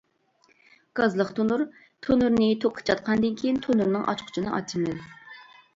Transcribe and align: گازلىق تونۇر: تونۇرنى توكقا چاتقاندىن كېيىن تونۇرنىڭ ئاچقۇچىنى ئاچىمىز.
گازلىق 0.99 1.29
تونۇر: 1.39 1.65
تونۇرنى 2.07 2.49
توكقا 2.65 2.89
چاتقاندىن 2.89 3.39
كېيىن 3.43 3.61
تونۇرنىڭ 3.69 4.09
ئاچقۇچىنى 4.11 4.55
ئاچىمىز. 4.57 5.09